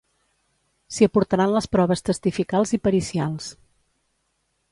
S'hi 0.95 1.07
aportaran 1.09 1.53
les 1.57 1.67
proves 1.75 2.01
testificals 2.09 2.73
i 2.77 2.81
pericials. 2.87 3.51